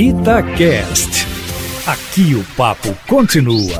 [0.00, 1.26] Itacast.
[1.84, 3.76] Aqui o papo continua.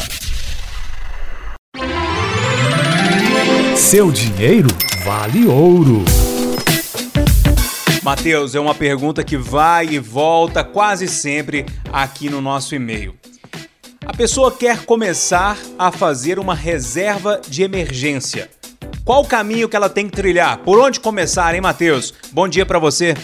[3.77, 4.67] Seu dinheiro
[5.05, 6.05] vale ouro.
[8.03, 13.15] Mateus, é uma pergunta que vai e volta quase sempre aqui no nosso e-mail.
[14.05, 18.51] A pessoa quer começar a fazer uma reserva de emergência.
[19.05, 20.59] Qual o caminho que ela tem que trilhar?
[20.59, 22.13] Por onde começar, hein, Matheus?
[22.33, 23.15] Bom dia para você.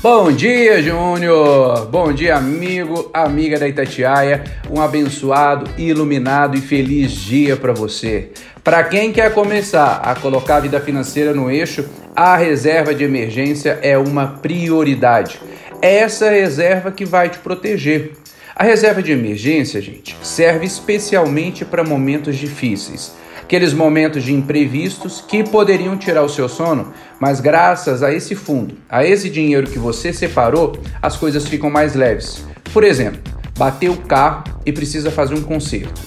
[0.00, 1.86] Bom dia, Júnior!
[1.86, 4.44] Bom dia, amigo, amiga da Itatiaia.
[4.70, 8.30] Um abençoado, iluminado e feliz dia para você.
[8.62, 11.84] Para quem quer começar a colocar a vida financeira no eixo,
[12.14, 15.40] a reserva de emergência é uma prioridade.
[15.82, 18.12] É essa reserva que vai te proteger.
[18.58, 25.42] A reserva de emergência, gente, serve especialmente para momentos difíceis aqueles momentos de imprevistos que
[25.42, 30.12] poderiam tirar o seu sono, mas graças a esse fundo, a esse dinheiro que você
[30.12, 32.44] separou, as coisas ficam mais leves.
[32.74, 33.22] Por exemplo,
[33.56, 35.98] bateu o carro e precisa fazer um conserto.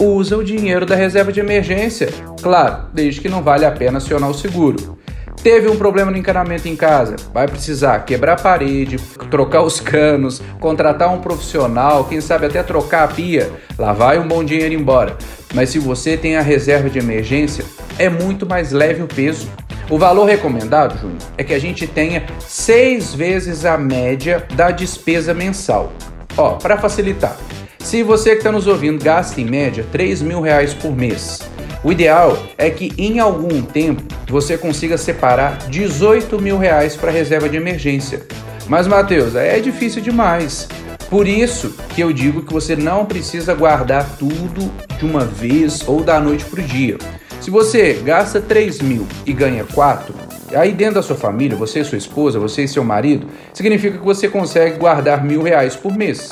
[0.00, 2.08] Usa o dinheiro da reserva de emergência,
[2.42, 4.98] claro, desde que não vale a pena acionar o seguro.
[5.42, 8.98] Teve um problema no encanamento em casa, vai precisar quebrar a parede,
[9.30, 13.50] trocar os canos, contratar um profissional, quem sabe até trocar a pia.
[13.78, 15.16] Lá vai um bom dinheiro embora.
[15.54, 17.64] Mas se você tem a reserva de emergência,
[17.98, 19.48] é muito mais leve o peso.
[19.88, 25.32] O valor recomendado, Júnior, é que a gente tenha seis vezes a média da despesa
[25.32, 25.90] mensal.
[26.36, 27.36] Ó, para facilitar,
[27.78, 31.40] se você que está nos ouvindo gasta em média 3 mil reais por mês,
[31.82, 37.48] o ideal é que em algum tempo você consiga separar 18 mil reais para reserva
[37.48, 38.22] de emergência.
[38.68, 40.68] Mas, Matheus, é difícil demais.
[41.10, 46.04] Por isso que eu digo que você não precisa guardar tudo de uma vez ou
[46.04, 46.96] da noite para o dia.
[47.40, 50.14] Se você gasta 3 mil e ganha 4,
[50.54, 54.04] aí dentro da sua família, você e sua esposa, você e seu marido, significa que
[54.04, 56.30] você consegue guardar mil reais por mês.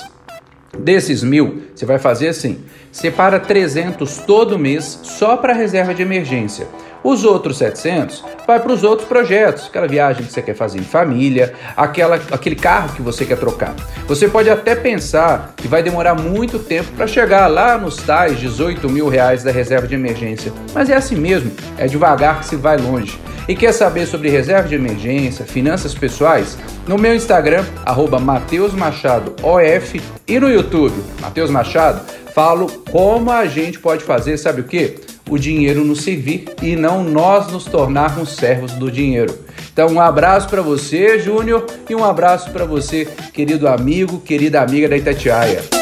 [0.78, 2.60] Desses mil, você vai fazer assim:
[2.92, 6.68] separa 300 todo mês só para reserva de emergência.
[7.02, 10.84] Os outros 700 vai para os outros projetos, aquela viagem que você quer fazer em
[10.84, 13.74] família, aquela, aquele carro que você quer trocar.
[14.06, 18.88] Você pode até pensar que vai demorar muito tempo para chegar lá nos tais 18
[18.88, 22.76] mil reais da reserva de emergência, mas é assim mesmo, é devagar que se vai
[22.76, 23.18] longe.
[23.48, 26.58] E quer saber sobre reserva de emergência, finanças pessoais?
[26.86, 32.02] No meu Instagram, arroba Mateus Machado OF e no YouTube, Mateus Machado,
[32.34, 35.00] falo como a gente pode fazer, sabe o que?
[35.28, 39.38] O dinheiro nos servir e não nós nos tornarmos servos do dinheiro.
[39.72, 44.88] Então, um abraço para você, Júnior, e um abraço para você, querido amigo, querida amiga
[44.88, 45.77] da Itatiaia.